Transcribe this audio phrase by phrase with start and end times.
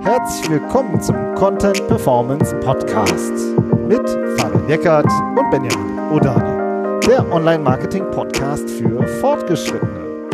[0.00, 3.32] Herzlich willkommen zum Content Performance Podcast
[3.86, 10.28] mit Fabian Eckert und Benjamin Odani, der Online-Marketing-Podcast für Fortgeschrittene.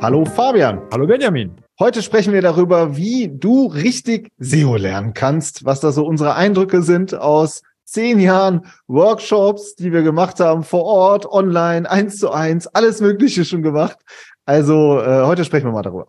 [0.00, 0.80] Hallo Fabian.
[0.92, 1.54] Hallo Benjamin.
[1.78, 6.82] Heute sprechen wir darüber, wie du richtig SEO lernen kannst, was da so unsere Eindrücke
[6.82, 12.66] sind aus zehn Jahren Workshops, die wir gemacht haben, vor Ort, online, eins zu eins,
[12.66, 13.98] alles Mögliche schon gemacht.
[14.46, 16.08] Also äh, heute sprechen wir mal darüber.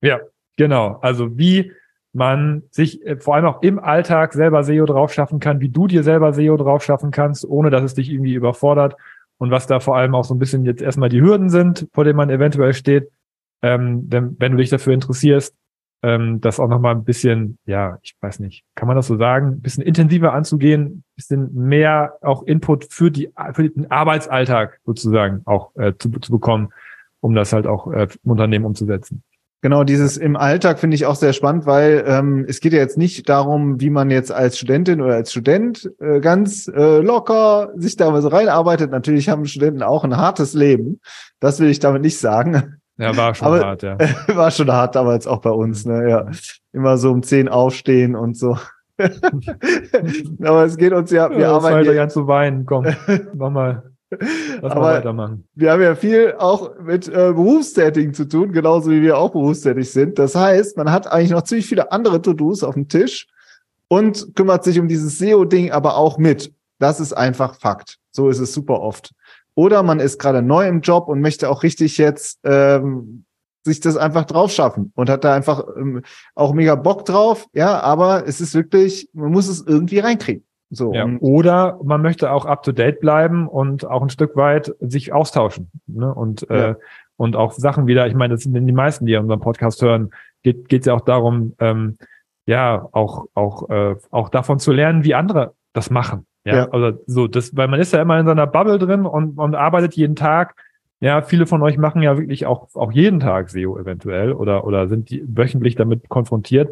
[0.00, 0.20] Ja,
[0.56, 0.98] genau.
[1.02, 1.72] Also wie
[2.12, 5.86] man sich äh, vor allem auch im Alltag selber SEO drauf schaffen kann, wie du
[5.86, 8.96] dir selber SEO drauf schaffen kannst, ohne dass es dich irgendwie überfordert
[9.38, 12.04] und was da vor allem auch so ein bisschen jetzt erstmal die Hürden sind, vor
[12.04, 13.10] denen man eventuell steht,
[13.62, 15.54] ähm, wenn, wenn du dich dafür interessierst,
[16.02, 19.48] ähm, das auch nochmal ein bisschen, ja, ich weiß nicht, kann man das so sagen,
[19.48, 25.42] ein bisschen intensiver anzugehen, ein bisschen mehr auch Input für die für den Arbeitsalltag sozusagen
[25.44, 26.72] auch äh, zu, zu bekommen,
[27.20, 29.24] um das halt auch äh, im Unternehmen umzusetzen.
[29.60, 32.96] Genau, dieses im Alltag finde ich auch sehr spannend, weil ähm, es geht ja jetzt
[32.96, 37.96] nicht darum, wie man jetzt als Studentin oder als Student äh, ganz äh, locker sich
[37.96, 38.92] da so reinarbeitet.
[38.92, 41.00] Natürlich haben Studenten auch ein hartes Leben.
[41.40, 42.76] Das will ich damit nicht sagen.
[42.98, 43.96] Ja, war schon Aber, hart, ja.
[44.34, 46.08] War schon hart damals auch bei uns, ne?
[46.08, 46.26] Ja.
[46.72, 48.58] Immer so um zehn aufstehen und so.
[48.98, 51.86] Aber es geht uns ja, wir ja, arbeiten.
[51.86, 52.86] Ja ganz zu weinen, komm,
[53.34, 53.82] mach mal.
[54.10, 55.46] Lass Aber weitermachen.
[55.54, 59.90] Wir haben ja viel auch mit äh, Berufstätigen zu tun, genauso wie wir auch berufstätig
[59.90, 60.18] sind.
[60.18, 63.26] Das heißt, man hat eigentlich noch ziemlich viele andere To-Dos auf dem Tisch
[63.88, 66.52] und kümmert sich um dieses SEO-Ding aber auch mit.
[66.78, 67.98] Das ist einfach Fakt.
[68.10, 69.12] So ist es super oft.
[69.54, 73.24] Oder man ist gerade neu im Job und möchte auch richtig jetzt ähm,
[73.64, 76.02] sich das einfach drauf schaffen und hat da einfach ähm,
[76.34, 77.46] auch mega Bock drauf.
[77.52, 80.44] Ja, aber es ist wirklich, man muss es irgendwie reinkriegen.
[80.70, 80.92] So.
[80.92, 85.12] Ja, oder man möchte auch up to date bleiben und auch ein Stück weit sich
[85.12, 85.70] austauschen.
[85.86, 86.12] Ne?
[86.12, 86.70] Und, ja.
[86.70, 86.74] äh,
[87.16, 90.10] und auch Sachen wieder, ich meine, das sind die meisten, die unseren Podcast hören,
[90.42, 91.98] geht es ja auch darum, ähm,
[92.46, 96.26] ja, auch, auch, äh, auch davon zu lernen, wie andere das machen.
[96.44, 99.38] Ja, ja, also so, das, weil man ist ja immer in seiner Bubble drin und,
[99.38, 100.54] und arbeitet jeden Tag.
[101.00, 104.88] Ja, viele von euch machen ja wirklich auch, auch jeden Tag SEO eventuell oder, oder
[104.88, 106.70] sind die wöchentlich damit konfrontiert.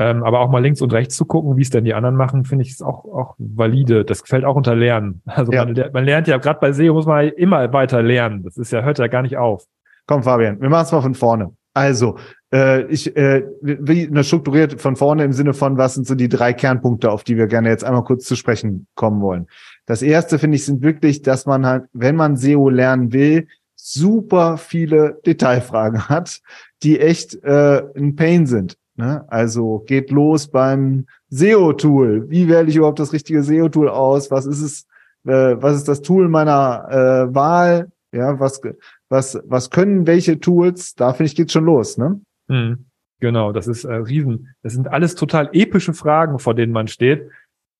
[0.00, 2.46] Ähm, aber auch mal links und rechts zu gucken, wie es denn die anderen machen,
[2.46, 4.02] finde ich ist auch, auch valide.
[4.02, 5.20] Das fällt auch unter Lernen.
[5.40, 5.66] Also ja.
[5.66, 8.42] man, man, lernt ja, gerade bei SEO muss man immer weiter lernen.
[8.42, 9.66] Das ist ja, hört ja gar nicht auf.
[10.06, 11.52] Komm, Fabian, wir machen es mal von vorne.
[11.74, 12.16] Also,
[12.52, 16.30] äh, ich äh, wie eine strukturiert von vorne im Sinne von, was sind so die
[16.30, 19.48] drei Kernpunkte, auf die wir gerne jetzt einmal kurz zu sprechen kommen wollen.
[19.84, 24.56] Das erste, finde ich, sind wirklich, dass man halt, wenn man SEO lernen will, super
[24.56, 26.40] viele Detailfragen hat,
[26.82, 28.76] die echt äh, ein Pain sind.
[28.96, 29.24] Ne?
[29.28, 32.28] Also geht los beim SEO-Tool.
[32.28, 34.30] Wie wähle ich überhaupt das richtige SEO-Tool aus?
[34.30, 34.86] Was ist es?
[35.26, 37.90] Äh, was ist das Tool meiner äh, Wahl?
[38.12, 38.60] Ja, was,
[39.08, 40.94] was, was können welche Tools?
[40.94, 42.20] Da finde ich geht's schon los, ne?
[42.48, 42.86] Mhm.
[43.20, 44.54] Genau, das ist äh, riesen.
[44.62, 47.30] Das sind alles total epische Fragen, vor denen man steht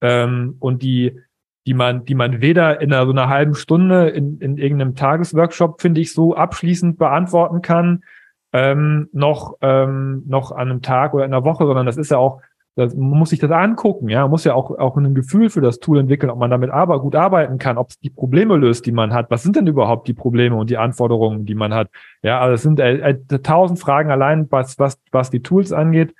[0.02, 1.18] ähm, und die,
[1.66, 5.80] die man, die man weder in einer, so einer halben Stunde in, in irgendeinem Tagesworkshop
[5.80, 8.04] finde ich so abschließend beantworten kann,
[8.52, 12.18] ähm, noch, ähm, noch an einem Tag oder in einer Woche, sondern das ist ja
[12.18, 12.40] auch,
[12.76, 15.60] das, man muss sich das angucken, ja, man muss ja auch, auch ein Gefühl für
[15.60, 18.86] das Tool entwickeln, ob man damit aber gut arbeiten kann, ob es die Probleme löst,
[18.86, 19.30] die man hat.
[19.30, 21.88] Was sind denn überhaupt die Probleme und die Anforderungen, die man hat?
[22.22, 26.14] Ja, also es sind äh, äh, tausend Fragen allein, was, was, was die Tools angeht.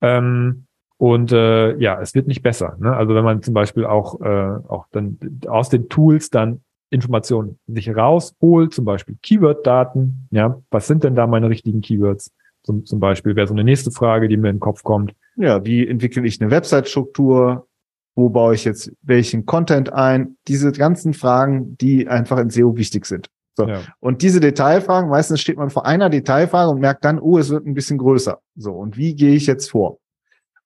[0.00, 2.76] Ähm, und äh, ja, es wird nicht besser.
[2.80, 2.96] Ne?
[2.96, 6.62] Also wenn man zum Beispiel auch, äh, auch dann aus den Tools dann
[6.94, 10.28] Informationen sich rausholt, zum Beispiel Keyword-Daten.
[10.30, 12.30] Ja, was sind denn da meine richtigen Keywords?
[12.62, 15.12] Zum, zum Beispiel wäre so eine nächste Frage, die mir in den Kopf kommt.
[15.36, 17.66] Ja, wie entwickle ich eine Website-Struktur?
[18.14, 20.36] Wo baue ich jetzt welchen Content ein?
[20.48, 23.28] Diese ganzen Fragen, die einfach in SEO wichtig sind.
[23.56, 23.68] So.
[23.68, 23.82] Ja.
[24.00, 27.66] Und diese Detailfragen, meistens steht man vor einer Detailfrage und merkt dann, oh, es wird
[27.66, 28.40] ein bisschen größer.
[28.56, 29.98] So, und wie gehe ich jetzt vor?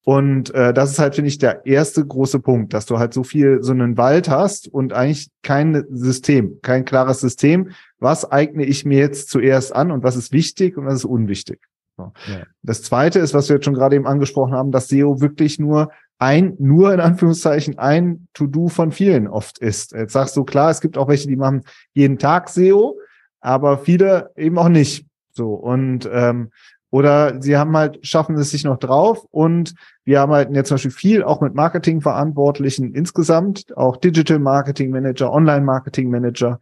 [0.09, 3.25] Und äh, das ist halt, finde ich, der erste große Punkt, dass du halt so
[3.25, 7.73] viel, so einen Wald hast und eigentlich kein System, kein klares System.
[7.99, 11.61] Was eigne ich mir jetzt zuerst an und was ist wichtig und was ist unwichtig?
[11.99, 12.13] So.
[12.27, 12.45] Ja.
[12.63, 15.91] Das zweite ist, was wir jetzt schon gerade eben angesprochen haben, dass SEO wirklich nur
[16.19, 19.93] ein, nur in Anführungszeichen ein To-Do von vielen oft ist.
[19.93, 22.99] Jetzt sagst du, klar, es gibt auch welche, die machen jeden Tag SEO,
[23.43, 25.05] aber viele eben auch nicht.
[25.39, 25.55] So.
[25.55, 26.51] Und ähm,
[26.91, 29.75] oder sie haben halt, schaffen es sich noch drauf und
[30.05, 35.65] wir halt jetzt zum Beispiel viel auch mit Marketingverantwortlichen insgesamt, auch Digital Marketing Manager, Online
[35.65, 36.61] Marketing Manager,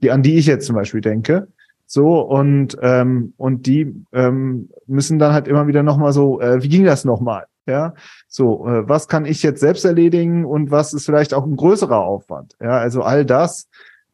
[0.00, 1.48] die, an die ich jetzt zum Beispiel denke.
[1.86, 6.68] So, und, ähm, und die ähm, müssen dann halt immer wieder nochmal so, äh, wie
[6.68, 7.46] ging das nochmal?
[7.66, 7.94] Ja,
[8.28, 11.98] so, äh, was kann ich jetzt selbst erledigen und was ist vielleicht auch ein größerer
[11.98, 12.56] Aufwand?
[12.60, 13.68] Ja, also all das,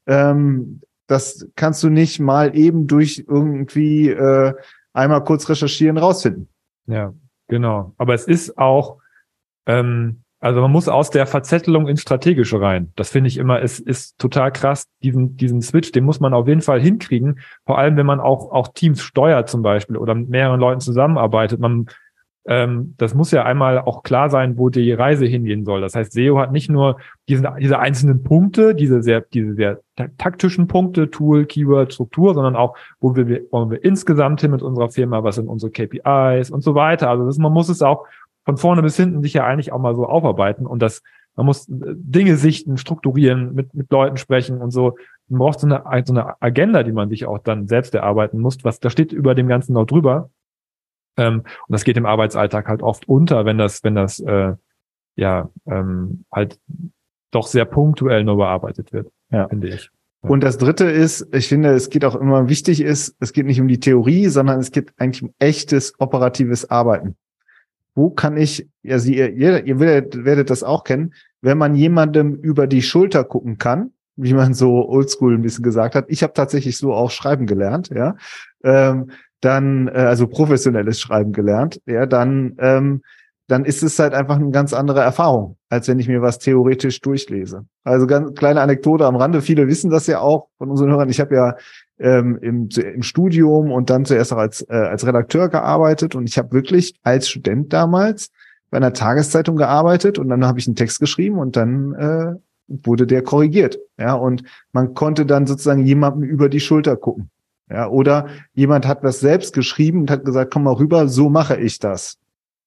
[0.06, 0.80] ähm,
[1.10, 4.54] das kannst du nicht mal eben durch irgendwie äh,
[4.92, 6.48] einmal kurz recherchieren, rausfinden.
[6.86, 7.12] Ja,
[7.48, 7.94] genau.
[7.98, 8.98] Aber es ist auch,
[9.66, 12.92] ähm, also man muss aus der Verzettelung ins Strategische rein.
[12.94, 14.84] Das finde ich immer, es ist total krass.
[15.02, 17.40] Diesen, diesen Switch, den muss man auf jeden Fall hinkriegen.
[17.66, 21.58] Vor allem, wenn man auch, auch Teams steuert zum Beispiel oder mit mehreren Leuten zusammenarbeitet.
[21.58, 21.86] Man,
[22.46, 25.80] ähm, das muss ja einmal auch klar sein, wo die Reise hingehen soll.
[25.82, 26.96] Das heißt, SEO hat nicht nur
[27.28, 29.80] diesen, diese einzelnen Punkte, diese sehr, diese sehr
[30.16, 34.88] taktischen Punkte, Tool, Keyword, Struktur, sondern auch, wo wir, wollen wir insgesamt hin mit unserer
[34.88, 37.10] Firma, was sind unsere KPIs und so weiter.
[37.10, 38.06] Also das, man muss es auch
[38.44, 41.02] von vorne bis hinten sich ja eigentlich auch mal so aufarbeiten und das,
[41.36, 44.96] man muss äh, Dinge sichten, strukturieren, mit, mit Leuten sprechen und so.
[45.28, 48.64] Man braucht so eine, so eine Agenda, die man sich auch dann selbst erarbeiten muss,
[48.64, 50.30] was da steht über dem Ganzen noch drüber.
[51.16, 54.54] Ähm, und das geht im Arbeitsalltag halt oft unter, wenn das, wenn das äh,
[55.16, 56.58] ja ähm, halt
[57.30, 59.48] doch sehr punktuell nur bearbeitet wird, ja.
[59.48, 59.90] finde ich.
[60.22, 63.60] Und das dritte ist, ich finde, es geht auch immer wichtig ist, es geht nicht
[63.60, 67.16] um die Theorie, sondern es geht eigentlich um echtes operatives Arbeiten
[67.94, 72.34] wo kann ich, ja, Sie, ihr, ihr werdet, werdet das auch kennen, wenn man jemandem
[72.34, 76.06] über die Schulter gucken kann, wie man so oldschool ein bisschen gesagt hat.
[76.08, 78.16] Ich habe tatsächlich so auch schreiben gelernt, ja.
[78.62, 79.10] Ähm,
[79.40, 83.02] dann, äh, also professionelles Schreiben gelernt, ja, dann, ähm,
[83.48, 87.00] dann ist es halt einfach eine ganz andere Erfahrung, als wenn ich mir was theoretisch
[87.00, 87.64] durchlese.
[87.82, 89.42] Also ganz kleine Anekdote am Rande.
[89.42, 91.08] Viele wissen das ja auch von unseren Hörern.
[91.08, 91.56] Ich habe ja
[91.98, 96.14] ähm, im, im Studium und dann zuerst auch als, äh, als Redakteur gearbeitet.
[96.14, 98.30] Und ich habe wirklich als Student damals
[98.70, 102.34] bei einer Tageszeitung gearbeitet und dann habe ich einen Text geschrieben und dann äh,
[102.68, 103.78] wurde der korrigiert.
[103.98, 107.30] Ja, und man konnte dann sozusagen jemandem über die Schulter gucken.
[107.70, 111.56] Ja, oder jemand hat was selbst geschrieben und hat gesagt, komm mal rüber, so mache
[111.56, 112.18] ich das.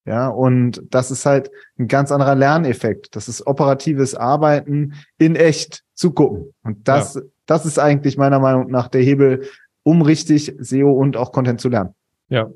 [0.05, 3.15] Ja, und das ist halt ein ganz anderer Lerneffekt.
[3.15, 6.53] Das ist operatives Arbeiten in echt zu gucken.
[6.63, 9.43] Und das ja das ist eigentlich meiner Meinung nach der Hebel,
[9.83, 11.93] um richtig SEO und auch Content zu lernen.
[12.29, 12.49] Ja.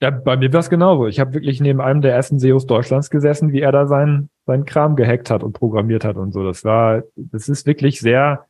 [0.00, 1.06] Ja, bei mir war es genauso.
[1.06, 4.64] Ich habe wirklich neben einem der ersten SEOs Deutschlands gesessen, wie er da seinen, seinen
[4.64, 6.44] Kram gehackt hat und programmiert hat und so.
[6.44, 8.44] Das war, das ist wirklich sehr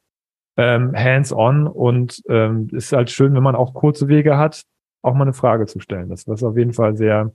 [0.56, 4.62] ähm, hands-on und ähm, ist halt schön, wenn man auch kurze Wege hat,
[5.02, 6.08] auch mal eine Frage zu stellen.
[6.08, 7.32] Das ist auf jeden Fall sehr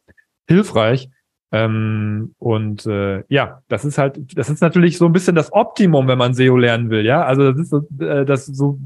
[0.47, 1.09] hilfreich.
[1.51, 6.07] Ähm, und äh, ja, das ist halt, das ist natürlich so ein bisschen das Optimum,
[6.07, 7.23] wenn man SEO lernen will, ja.
[7.25, 8.79] Also das ist äh, das so,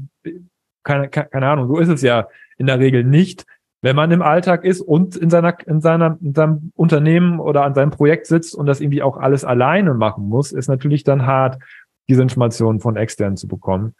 [0.82, 3.44] keine, keine Ahnung, so ist es ja in der Regel nicht.
[3.82, 7.74] Wenn man im Alltag ist und in seiner, in seiner, in seinem Unternehmen oder an
[7.74, 11.62] seinem Projekt sitzt und das irgendwie auch alles alleine machen muss, ist natürlich dann hart,
[12.08, 13.94] diese Informationen von externen zu bekommen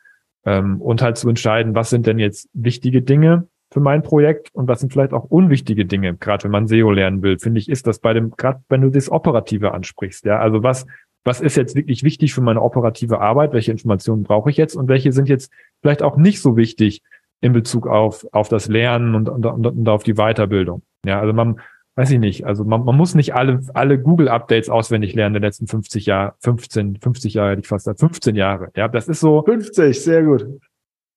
[0.44, 4.68] ähm, und halt zu entscheiden, was sind denn jetzt wichtige Dinge für mein Projekt und
[4.68, 7.86] was sind vielleicht auch unwichtige Dinge, gerade wenn man SEO lernen will, finde ich, ist
[7.86, 10.86] das bei dem, gerade wenn du das Operative ansprichst, ja, also was,
[11.24, 14.76] was ist jetzt wirklich wichtig für meine operative Arbeit, welche Informationen brauche ich jetzt?
[14.76, 15.50] Und welche sind jetzt
[15.80, 17.02] vielleicht auch nicht so wichtig
[17.40, 20.82] in Bezug auf, auf das Lernen und, und, und, und auf die Weiterbildung.
[21.04, 21.60] Ja, also man,
[21.96, 25.66] weiß ich nicht, also man, man muss nicht alle, alle Google-Updates auswendig lernen der letzten
[25.66, 28.70] 50 Jahre, 15, 50 Jahre hätte ich fast gesagt, 15 Jahre.
[28.74, 29.42] Ja, das ist so.
[29.42, 30.46] 50, sehr gut.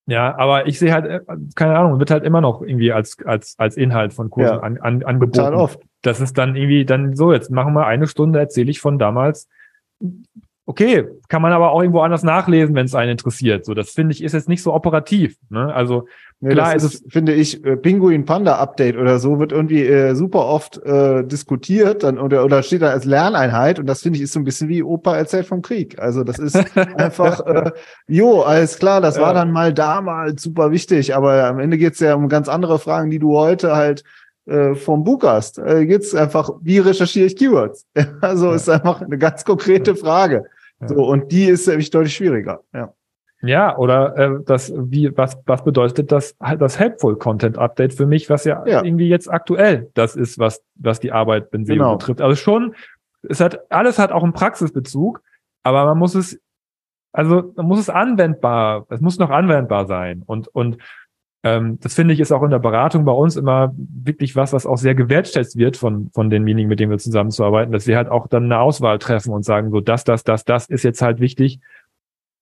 [0.05, 1.19] Ja, aber ich sehe halt, äh,
[1.55, 4.77] keine Ahnung, wird halt immer noch irgendwie als, als, als Inhalt von Kursen ja, an,
[4.77, 5.33] an, angeboten.
[5.33, 5.79] Total oft.
[6.01, 9.49] Das ist dann irgendwie dann so, jetzt machen wir eine Stunde, erzähle ich von damals.
[10.69, 13.65] Okay, kann man aber auch irgendwo anders nachlesen, wenn es einen interessiert.
[13.65, 15.37] So, das finde ich ist jetzt nicht so operativ.
[15.49, 15.73] Ne?
[15.73, 16.07] Also
[16.39, 20.13] Nee, Klar ist es, finde ich, äh, Pinguin Panda Update oder so wird irgendwie äh,
[20.13, 24.23] super oft äh, diskutiert dann oder oder steht da als Lerneinheit und das finde ich
[24.23, 25.97] ist so ein bisschen wie Opa erzählt vom Krieg.
[25.97, 26.55] Also das ist
[26.95, 27.71] einfach, äh,
[28.07, 29.23] jo, alles klar, das ja.
[29.23, 33.09] war dann mal damals super wichtig, aber am Ende geht's ja um ganz andere Fragen,
[33.09, 34.03] die du heute halt
[34.45, 35.57] äh, vom Buch hast.
[35.57, 37.87] Äh, geht's einfach, wie recherchiere ich Keywords?
[38.21, 38.55] also ja.
[38.55, 40.45] ist einfach eine ganz konkrete Frage.
[40.85, 42.61] So und die ist nämlich deutlich schwieriger.
[42.73, 42.93] Ja.
[43.41, 48.29] Ja, oder äh, das, wie, was, was bedeutet das, das Helpful Content Update für mich,
[48.31, 51.97] was ja, ja, irgendwie jetzt aktuell das ist, was, was die Arbeit in SEO genau.
[51.97, 52.21] betrifft.
[52.21, 52.73] Also schon,
[53.21, 55.21] es hat, alles hat auch einen Praxisbezug,
[55.61, 56.41] aber man muss es,
[57.11, 60.23] also man muss es anwendbar, es muss noch anwendbar sein.
[60.25, 60.77] Und, und
[61.55, 64.65] ähm, das finde ich ist auch in der Beratung bei uns immer wirklich was, was
[64.65, 68.27] auch sehr gewertschätzt wird von, von denjenigen, mit denen wir zusammenzuarbeiten, dass wir halt auch
[68.27, 71.59] dann eine Auswahl treffen und sagen, so das, das, das, das ist jetzt halt wichtig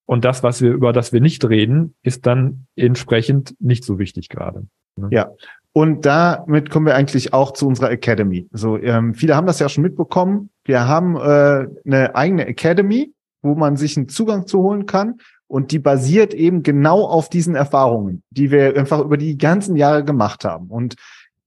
[0.06, 4.30] und das, was wir, über das wir nicht reden, ist dann entsprechend nicht so wichtig
[4.30, 4.68] gerade.
[4.96, 5.10] Ne?
[5.12, 5.32] Ja.
[5.74, 8.48] Und damit kommen wir eigentlich auch zu unserer Academy.
[8.54, 10.50] So, ähm, viele haben das ja schon mitbekommen.
[10.64, 15.16] Wir haben äh, eine eigene Academy, wo man sich einen Zugang zu holen kann.
[15.48, 20.04] Und die basiert eben genau auf diesen Erfahrungen, die wir einfach über die ganzen Jahre
[20.04, 20.68] gemacht haben.
[20.68, 20.96] Und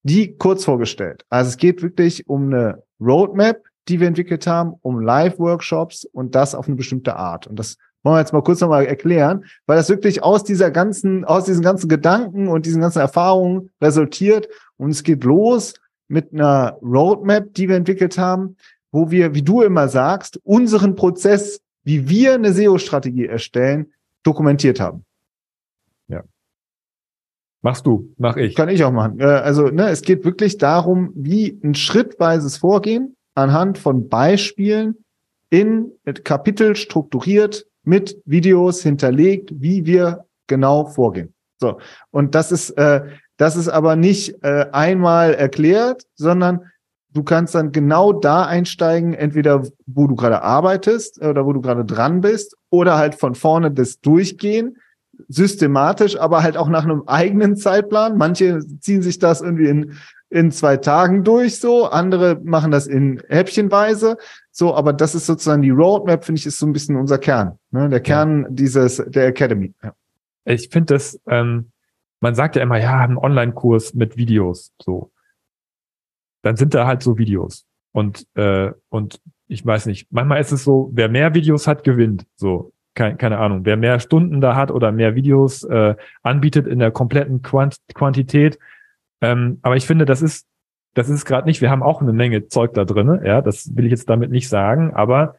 [0.03, 1.25] die kurz vorgestellt.
[1.29, 6.55] Also es geht wirklich um eine Roadmap, die wir entwickelt haben, um Live-Workshops und das
[6.55, 7.47] auf eine bestimmte Art.
[7.47, 11.25] Und das wollen wir jetzt mal kurz nochmal erklären, weil das wirklich aus dieser ganzen,
[11.25, 14.49] aus diesen ganzen Gedanken und diesen ganzen Erfahrungen resultiert.
[14.77, 15.75] Und es geht los
[16.07, 18.57] mit einer Roadmap, die wir entwickelt haben,
[18.93, 25.07] wo wir, wie du immer sagst, unseren Prozess, wie wir eine SEO-Strategie erstellen, dokumentiert haben.
[26.09, 26.23] Ja.
[27.63, 28.55] Machst du, mach ich.
[28.55, 29.19] Kann ich auch machen.
[29.21, 34.97] Äh, also, ne, es geht wirklich darum, wie ein schrittweises Vorgehen anhand von Beispielen
[35.49, 35.91] in
[36.25, 41.33] Kapitel strukturiert mit Videos hinterlegt, wie wir genau vorgehen.
[41.59, 41.81] So.
[42.11, 43.07] Und das ist, äh,
[43.39, 46.71] das ist aber nicht äh, einmal erklärt, sondern
[47.13, 51.85] du kannst dann genau da einsteigen, entweder wo du gerade arbeitest oder wo du gerade
[51.85, 54.77] dran bist oder halt von vorne das durchgehen,
[55.29, 58.17] systematisch, aber halt auch nach einem eigenen Zeitplan.
[58.17, 59.95] Manche ziehen sich das irgendwie in,
[60.31, 61.87] in zwei Tagen durch, so.
[61.87, 64.17] Andere machen das in Häppchenweise.
[64.53, 67.59] So, aber das ist sozusagen die Roadmap, finde ich, ist so ein bisschen unser Kern,
[67.71, 67.89] ne?
[67.89, 68.49] der Kern ja.
[68.51, 69.73] dieses, der Academy.
[69.83, 69.93] Ja.
[70.45, 71.71] Ich finde das, ähm,
[72.21, 75.11] man sagt ja immer, ja, ein Online-Kurs mit Videos, so.
[76.43, 77.67] Dann sind da halt so Videos.
[77.93, 82.27] Und, äh, und ich weiß nicht, manchmal ist es so, wer mehr Videos hat, gewinnt.
[82.37, 86.79] So, keine, keine Ahnung, wer mehr Stunden da hat oder mehr Videos äh, anbietet in
[86.79, 88.59] der kompletten Quant Quantität.
[89.21, 90.47] Ähm, aber ich finde, das ist
[90.99, 91.61] das ist gerade nicht.
[91.61, 93.23] Wir haben auch eine Menge Zeug da drinne.
[93.25, 94.93] Ja, das will ich jetzt damit nicht sagen.
[94.95, 95.37] Aber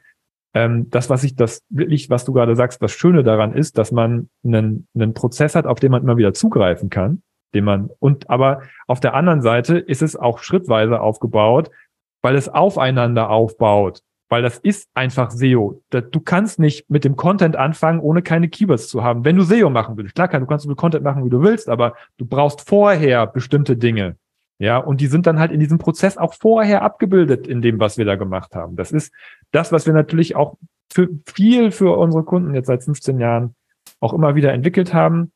[0.53, 3.91] ähm, das, was ich, das wirklich, was du gerade sagst, das Schöne daran ist, dass
[3.91, 7.22] man einen, einen Prozess hat, auf den man immer wieder zugreifen kann,
[7.53, 11.70] den man und aber auf der anderen Seite ist es auch schrittweise aufgebaut,
[12.22, 14.01] weil es aufeinander aufbaut.
[14.32, 15.82] Weil das ist einfach SEO.
[15.89, 19.25] Du kannst nicht mit dem Content anfangen, ohne keine Keywords zu haben.
[19.25, 21.68] Wenn du SEO machen willst, klar, du kannst so viel Content machen, wie du willst,
[21.68, 24.18] aber du brauchst vorher bestimmte Dinge.
[24.60, 27.98] Ja, und die sind dann halt in diesem Prozess auch vorher abgebildet in dem, was
[27.98, 28.75] wir da gemacht haben.
[28.75, 29.12] Das ist
[29.51, 30.58] das, was wir natürlich auch
[30.91, 33.56] für viel für unsere Kunden jetzt seit 15 Jahren
[34.00, 35.32] auch immer wieder entwickelt haben.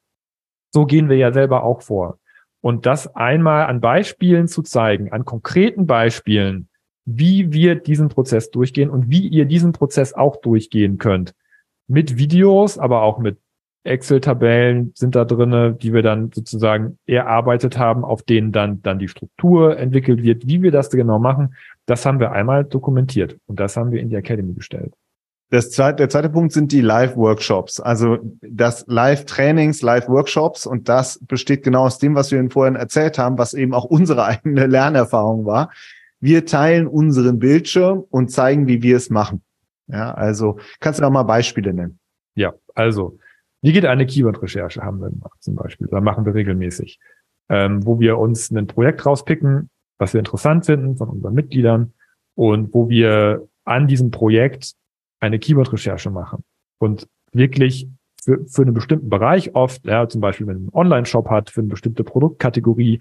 [0.74, 2.20] So gehen wir ja selber auch vor.
[2.62, 6.70] Und das einmal an Beispielen zu zeigen, an konkreten Beispielen,
[7.06, 11.34] wie wir diesen Prozess durchgehen und wie ihr diesen Prozess auch durchgehen könnt.
[11.88, 13.38] Mit Videos, aber auch mit
[13.84, 19.10] Excel-Tabellen sind da drinne, die wir dann sozusagen erarbeitet haben, auf denen dann, dann die
[19.10, 20.48] Struktur entwickelt wird.
[20.48, 24.10] Wie wir das genau machen, das haben wir einmal dokumentiert und das haben wir in
[24.10, 24.94] die Academy gestellt.
[25.53, 31.62] Das zweite, der zweite Punkt sind die Live-Workshops, also das Live-Trainings, Live-Workshops und das besteht
[31.62, 35.45] genau aus dem, was wir Ihnen vorhin erzählt haben, was eben auch unsere eigene Lernerfahrung
[35.45, 35.72] war.
[36.19, 39.43] Wir teilen unseren Bildschirm und zeigen, wie wir es machen.
[39.86, 42.00] Ja, also kannst du noch mal Beispiele nennen?
[42.33, 43.19] Ja, also
[43.62, 45.86] wie geht eine Keyword-Recherche, haben wir gemacht zum Beispiel.
[45.86, 47.00] Da machen wir regelmäßig.
[47.50, 49.69] Ähm, wo wir uns ein Projekt rauspicken,
[50.00, 51.93] was wir interessant finden von unseren Mitgliedern
[52.33, 54.74] und wo wir an diesem Projekt
[55.24, 56.44] eine Keyword-Recherche machen.
[56.80, 57.88] Und wirklich
[58.24, 61.62] für, für einen bestimmten Bereich oft, ja, zum Beispiel wenn man einen Online-Shop hat, für
[61.62, 63.00] eine bestimmte Produktkategorie,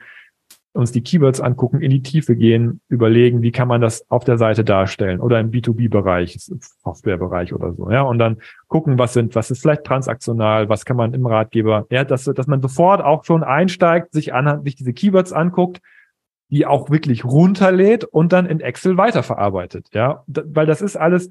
[0.74, 4.38] uns die Keywords angucken, in die Tiefe gehen, überlegen, wie kann man das auf der
[4.38, 6.38] Seite darstellen oder im B2B-Bereich,
[6.82, 8.38] Softwarebereich oder so, ja, und dann
[8.68, 12.46] gucken, was sind, was ist vielleicht transaktional, was kann man im Ratgeber, ja, dass, dass
[12.46, 15.82] man sofort auch schon einsteigt, sich anhand, sich diese Keywords anguckt,
[16.48, 21.28] die auch wirklich runterlädt und dann in Excel weiterverarbeitet, ja, weil das ist alles,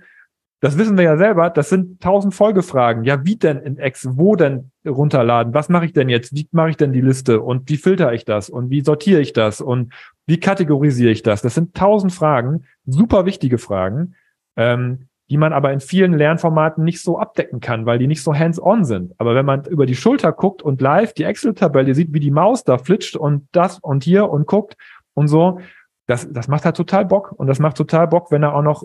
[0.62, 3.04] das wissen wir ja selber, das sind tausend Folgefragen.
[3.04, 5.56] Ja, wie denn in X, wo denn runterladen?
[5.56, 6.36] Was mache ich denn jetzt?
[6.36, 7.42] Wie mache ich denn die Liste?
[7.42, 8.48] Und wie filter ich das?
[8.48, 9.60] Und wie sortiere ich das?
[9.60, 9.92] Und
[10.28, 11.42] wie kategorisiere ich das?
[11.42, 14.14] Das sind tausend Fragen, super wichtige Fragen,
[14.56, 18.36] ähm, die man aber in vielen Lernformaten nicht so abdecken kann, weil die nicht so
[18.36, 19.14] hands-on sind.
[19.18, 22.64] Aber wenn man über die Schulter guckt und live die Excel-Tabelle sieht, wie die Maus
[22.64, 24.78] da flitscht und das und hier und guckt
[25.16, 25.60] und so,
[26.06, 27.32] das, das macht halt total Bock.
[27.32, 28.84] Und das macht total Bock, wenn er auch noch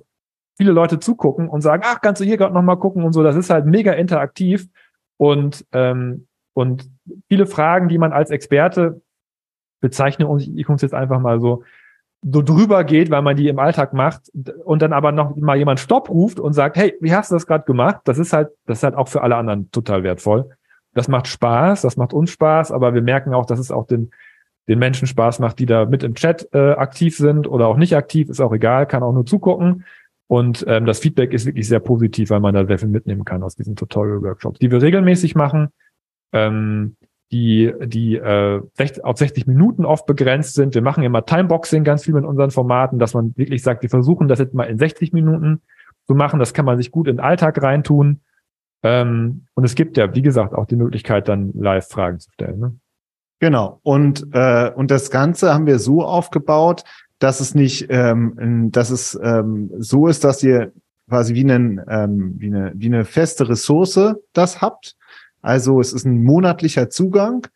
[0.57, 3.23] viele Leute zugucken und sagen, ach, kannst du hier gerade nochmal gucken und so.
[3.23, 4.69] Das ist halt mega interaktiv
[5.17, 6.91] und, ähm, und
[7.29, 9.03] viele Fragen, die man als Experte
[9.81, 11.63] bezeichnet, und ich muss jetzt einfach mal so,
[12.23, 14.33] so drüber geht, weil man die im Alltag macht
[14.65, 17.47] und dann aber noch mal jemand Stopp ruft und sagt, hey, wie hast du das
[17.47, 18.01] gerade gemacht?
[18.05, 20.51] Das ist halt, das ist halt auch für alle anderen total wertvoll.
[20.95, 24.11] Das macht Spaß, das macht uns Spaß, aber wir merken auch, dass es auch den,
[24.67, 27.95] den Menschen Spaß macht, die da mit im Chat äh, aktiv sind oder auch nicht
[27.95, 29.85] aktiv, ist auch egal, kann auch nur zugucken.
[30.29, 33.43] Und ähm, das Feedback ist wirklich sehr positiv, weil man da sehr viel mitnehmen kann
[33.43, 35.69] aus diesen Tutorial-Workshops, die wir regelmäßig machen,
[36.33, 36.97] ähm,
[37.33, 40.75] die, die äh, 60, auf 60 Minuten oft begrenzt sind.
[40.75, 44.29] Wir machen immer Timeboxing ganz viel mit unseren Formaten, dass man wirklich sagt, wir versuchen
[44.29, 45.63] das jetzt mal in 60 Minuten
[46.07, 46.39] zu machen.
[46.39, 48.21] Das kann man sich gut in den Alltag reintun.
[48.83, 52.61] Ähm, und es gibt ja, wie gesagt, auch die Möglichkeit, dann Live-Fragen zu stellen.
[52.61, 52.77] Ne?
[53.41, 53.81] Genau.
[53.83, 56.85] Und, äh, und das Ganze haben wir so aufgebaut,
[57.19, 60.73] dass es nicht, ähm, dass es ähm, so ist, dass ihr
[61.09, 64.97] quasi wie, einen, ähm, wie, eine, wie eine feste Ressource das habt.
[65.41, 67.47] Also es ist ein monatlicher Zugang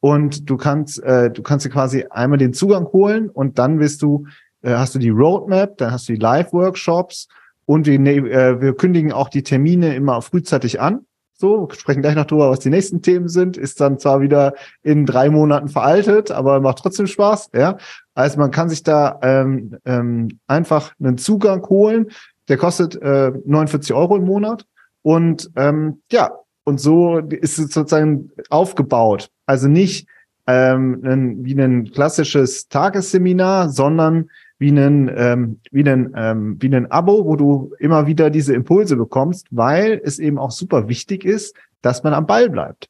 [0.00, 4.02] und du kannst, äh, du kannst dir quasi einmal den Zugang holen und dann wirst
[4.02, 4.26] du,
[4.62, 7.28] äh, hast du die Roadmap, dann hast du die Live-Workshops
[7.66, 11.00] und wir, ne, äh, wir kündigen auch die Termine immer frühzeitig an.
[11.34, 13.56] So, sprechen gleich noch drüber, was die nächsten Themen sind.
[13.56, 17.50] Ist dann zwar wieder in drei Monaten veraltet, aber macht trotzdem Spaß.
[17.54, 17.78] Ja,
[18.14, 22.10] also man kann sich da ähm, ähm, einfach einen Zugang holen.
[22.48, 24.66] Der kostet äh, 49 Euro im Monat
[25.02, 26.32] und ähm, ja,
[26.64, 29.30] und so ist es sozusagen aufgebaut.
[29.46, 30.08] Also nicht
[30.46, 36.90] ähm, ein, wie ein klassisches Tagesseminar, sondern wie ein, ähm, wie ein, ähm, wie ein
[36.90, 41.56] Abo, wo du immer wieder diese Impulse bekommst, weil es eben auch super wichtig ist,
[41.82, 42.89] dass man am Ball bleibt.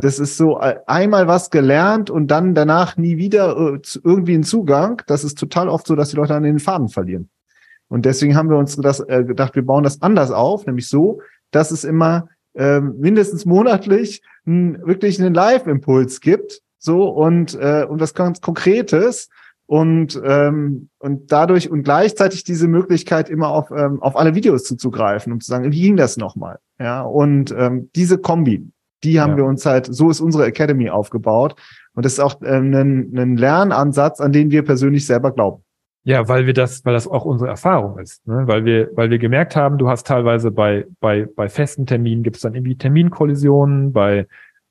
[0.00, 4.42] Das ist so äh, einmal was gelernt und dann danach nie wieder äh, irgendwie einen
[4.42, 5.02] Zugang.
[5.06, 7.30] Das ist total oft so, dass die Leute an den Faden verlieren.
[7.88, 11.20] Und deswegen haben wir uns das äh, gedacht, wir bauen das anders auf, nämlich so,
[11.50, 18.00] dass es immer äh, mindestens monatlich n, wirklich einen Live-Impuls gibt, so und äh, und
[18.00, 19.28] was ganz Konkretes
[19.66, 25.32] und ähm, und dadurch und gleichzeitig diese Möglichkeit immer auf ähm, auf alle Videos zuzugreifen
[25.32, 28.70] um zu sagen wie ging das nochmal ja und ähm, diese Kombi
[29.04, 29.36] die haben ja.
[29.38, 31.54] wir uns halt so ist unsere Academy aufgebaut
[31.94, 35.62] und das ist auch ähm, ein, ein Lernansatz an den wir persönlich selber glauben
[36.04, 38.44] ja, weil wir das, weil das auch unsere Erfahrung ist, ne?
[38.46, 42.36] weil wir, weil wir gemerkt haben, du hast teilweise bei bei bei festen Terminen gibt
[42.36, 44.26] es dann irgendwie Terminkollisionen, bei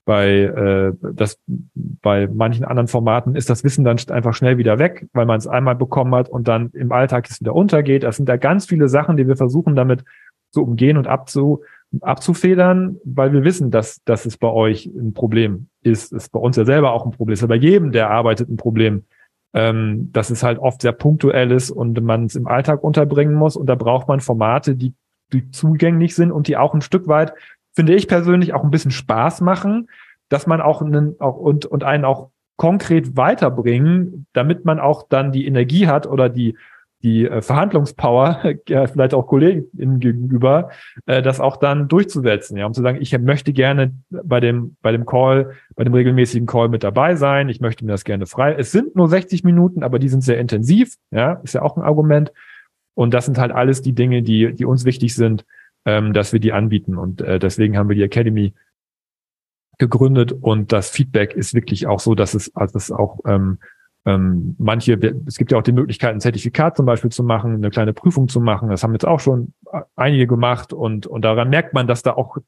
[0.08, 1.38] bei, äh, das,
[1.76, 5.46] bei manchen anderen Formaten ist das Wissen dann einfach schnell wieder weg, weil man es
[5.46, 8.04] einmal bekommen hat und dann im Alltag es wieder untergeht.
[8.04, 10.04] Das sind da ganz viele Sachen, die wir versuchen damit
[10.50, 11.62] zu umgehen und abzu,
[12.00, 16.12] abzufedern, weil wir wissen, dass, dass es bei euch ein Problem ist.
[16.12, 17.34] Es ist bei uns ja selber auch ein Problem.
[17.34, 19.04] Es ist bei jedem, der arbeitet, ein Problem.
[19.54, 23.56] Ähm, dass es halt oft sehr punktuell ist und man es im Alltag unterbringen muss.
[23.56, 24.92] Und da braucht man Formate, die,
[25.32, 27.32] die zugänglich sind und die auch ein Stück weit
[27.74, 29.88] finde ich persönlich auch ein bisschen Spaß machen,
[30.28, 35.30] dass man auch einen auch und und einen auch konkret weiterbringen, damit man auch dann
[35.30, 36.56] die Energie hat oder die
[37.02, 39.68] die äh, Verhandlungspower, ja, vielleicht auch Kollegen
[40.00, 40.70] gegenüber,
[41.06, 44.92] äh, das auch dann durchzusetzen, ja, um zu sagen, ich möchte gerne bei dem, bei
[44.92, 48.54] dem Call, bei dem regelmäßigen Call mit dabei sein, ich möchte mir das gerne frei.
[48.54, 51.82] Es sind nur 60 Minuten, aber die sind sehr intensiv, ja, ist ja auch ein
[51.82, 52.32] Argument.
[52.94, 55.44] Und das sind halt alles die Dinge, die, die uns wichtig sind,
[55.84, 56.96] ähm, dass wir die anbieten.
[56.96, 58.54] Und äh, deswegen haben wir die Academy
[59.78, 63.58] gegründet und das Feedback ist wirklich auch so, dass es, also es auch ähm,
[64.08, 67.68] ähm, manche, es gibt ja auch die Möglichkeit, ein Zertifikat zum Beispiel zu machen, eine
[67.68, 68.70] kleine Prüfung zu machen.
[68.70, 69.52] Das haben jetzt auch schon
[69.96, 72.38] einige gemacht und, und daran merkt man, dass da auch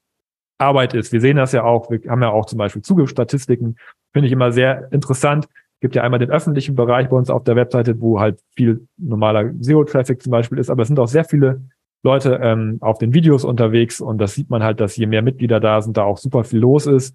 [0.57, 1.12] Arbeit ist.
[1.12, 3.77] Wir sehen das ja auch, wir haben ja auch zum Beispiel Zugriffsstatistiken,
[4.12, 5.49] finde ich immer sehr interessant.
[5.75, 8.87] Es gibt ja einmal den öffentlichen Bereich bei uns auf der Webseite, wo halt viel
[8.96, 11.62] normaler SEO-Traffic zum Beispiel ist, aber es sind auch sehr viele
[12.03, 15.61] Leute ähm, auf den Videos unterwegs und das sieht man halt, dass je mehr Mitglieder
[15.61, 17.14] da sind, da auch super viel los ist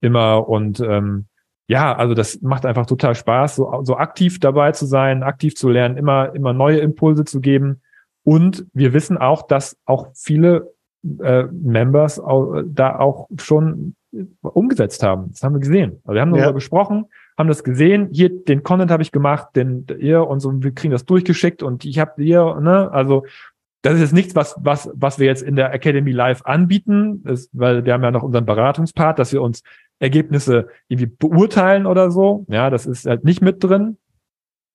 [0.00, 1.26] immer und ähm,
[1.70, 5.68] ja, also das macht einfach total Spaß, so, so aktiv dabei zu sein, aktiv zu
[5.68, 7.80] lernen, immer immer neue Impulse zu geben
[8.24, 10.74] und wir wissen auch, dass auch viele
[11.22, 13.94] äh, Members auch, da auch schon
[14.42, 15.28] umgesetzt haben.
[15.30, 16.00] Das haben wir gesehen.
[16.02, 16.52] Also wir haben darüber ja.
[16.52, 17.04] gesprochen,
[17.38, 18.08] haben das gesehen.
[18.10, 20.52] Hier den Content habe ich gemacht, den ihr und so.
[20.60, 23.24] Wir kriegen das durchgeschickt und ich habe ihr, ne, also
[23.82, 27.48] das ist jetzt nichts, was, was, was wir jetzt in der Academy Live anbieten, ist,
[27.52, 29.62] weil wir haben ja noch unseren Beratungspart, dass wir uns
[30.00, 32.44] Ergebnisse irgendwie beurteilen oder so.
[32.48, 33.98] Ja, das ist halt nicht mit drin.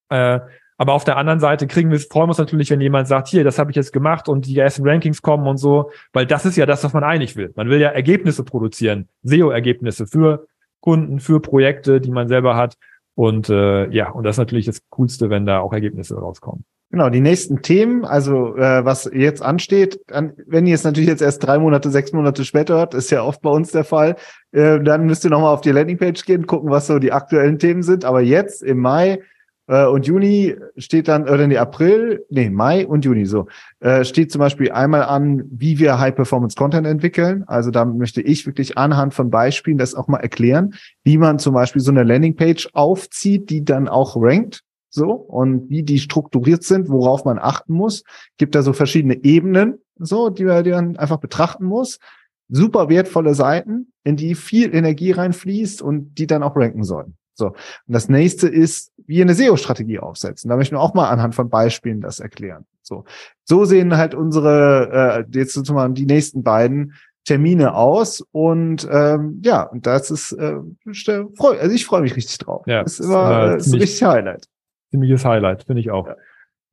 [0.10, 0.40] Äh,
[0.78, 3.44] aber auf der anderen Seite kriegen wir, freuen wir uns natürlich, wenn jemand sagt, hier,
[3.44, 6.58] das habe ich jetzt gemacht und die ersten Rankings kommen und so, weil das ist
[6.58, 7.52] ja das, was man eigentlich will.
[7.56, 10.48] Man will ja Ergebnisse produzieren, SEO-Ergebnisse für
[10.82, 12.78] Kunden, für Projekte, die man selber hat.
[13.16, 16.66] Und äh, ja, und das ist natürlich das Coolste, wenn da auch Ergebnisse rauskommen.
[16.96, 21.22] Genau, die nächsten Themen, also äh, was jetzt ansteht, an, wenn ihr es natürlich jetzt
[21.22, 24.16] erst drei Monate, sechs Monate später hört, ist ja oft bei uns der Fall,
[24.54, 27.84] äh, dann müsst ihr nochmal auf die Landingpage gehen, gucken, was so die aktuellen Themen
[27.84, 28.06] sind.
[28.06, 29.20] Aber jetzt im Mai
[29.68, 33.48] äh, und Juni steht dann, oder nee, April, nee, Mai und Juni so,
[33.82, 37.44] äh, steht zum Beispiel einmal an, wie wir High-Performance-Content entwickeln.
[37.46, 41.56] Also da möchte ich wirklich anhand von Beispielen das auch mal erklären, wie man zum
[41.56, 44.64] Beispiel so eine Landingpage aufzieht, die dann auch rankt
[44.96, 48.04] so und wie die strukturiert sind, worauf man achten muss.
[48.38, 52.00] Gibt da so verschiedene Ebenen, so die man, die man einfach betrachten muss.
[52.48, 57.18] Super wertvolle Seiten, in die viel Energie reinfließt und die dann auch ranken sollen.
[57.34, 57.48] So.
[57.48, 57.56] Und
[57.88, 60.50] das nächste ist, wie eine SEO-Strategie aufsetzen.
[60.50, 62.66] Da möchten wir auch mal anhand von Beispielen das erklären.
[62.82, 63.04] So.
[63.44, 66.94] So sehen halt unsere, äh, jetzt sozusagen die nächsten beiden
[67.26, 72.64] Termine aus und ähm, ja, und das ist, äh, also ich freue mich richtig drauf.
[72.68, 74.48] Ja, das ist immer, äh, ist richtig Highlight
[74.96, 76.08] ziemliches Highlight, finde ich auch.
[76.08, 76.16] Ja.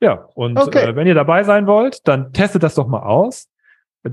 [0.02, 0.90] Ja, und okay.
[0.90, 3.48] äh, wenn ihr dabei sein wollt, dann testet das doch mal aus.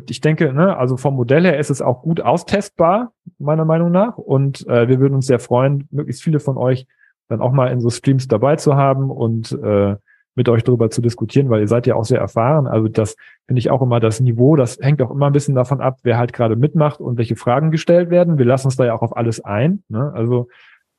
[0.08, 4.20] Ich denke, ne, also vom Modell her ist es auch gut austestbar, meiner Meinung nach.
[4.20, 6.86] Und äh, wir würden uns sehr freuen, möglichst viele von euch
[7.28, 9.96] dann auch mal in so Streams dabei zu haben und äh,
[10.36, 12.68] mit euch darüber zu diskutieren, weil ihr seid ja auch sehr erfahren.
[12.68, 13.16] Also das
[13.48, 16.20] finde ich auch immer das Niveau, das hängt auch immer ein bisschen davon ab, wer
[16.20, 18.38] halt gerade mitmacht und welche Fragen gestellt werden.
[18.38, 19.84] Wir lassen uns da ja auch auf alles ein.
[19.90, 20.12] Ne?
[20.14, 20.50] Also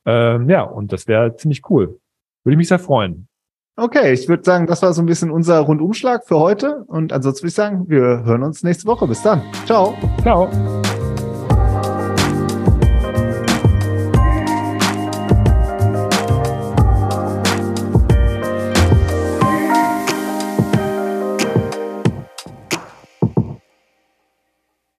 [0.04, 2.00] ähm, ja, und das wäre ziemlich cool.
[2.44, 3.28] Würde ich mich sehr freuen.
[3.76, 6.84] Okay, ich würde sagen, das war so ein bisschen unser Rundumschlag für heute.
[6.86, 9.06] Und ansonsten würde ich sagen, wir hören uns nächste Woche.
[9.06, 9.42] Bis dann.
[9.64, 9.94] Ciao.
[10.22, 10.50] Ciao.